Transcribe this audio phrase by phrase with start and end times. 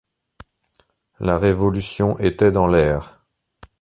[1.19, 3.21] La Révolution était dans l'air.